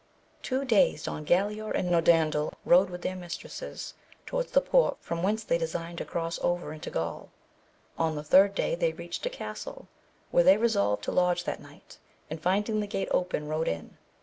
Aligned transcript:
Two 0.41 0.65
days 0.65 1.03
Don 1.03 1.23
Galaor 1.27 1.75
and 1.75 1.91
Norandel 1.91 2.53
rode 2.65 2.89
with 2.89 3.03
their 3.03 3.15
mistresses 3.15 3.93
towards 4.25 4.49
the 4.51 4.59
port 4.59 4.97
from 4.99 5.21
whence 5.21 5.43
they 5.43 5.59
designed 5.59 5.99
to 5.99 6.05
cross 6.05 6.39
over 6.41 6.73
into 6.73 6.89
Gaul; 6.89 7.29
on 7.99 8.15
the 8.15 8.23
third 8.23 8.55
day 8.55 8.73
they 8.73 8.93
reached 8.93 9.27
a 9.27 9.29
castle 9.29 9.87
where 10.31 10.43
they 10.43 10.57
resolved 10.57 11.03
to 11.03 11.11
lodge 11.11 11.43
that 11.43 11.61
night, 11.61 11.99
and 12.31 12.41
finding 12.41 12.79
the 12.79 12.87
gate 12.87 13.09
open 13.11 13.47
rode 13.47 13.67
in. 13.67 13.99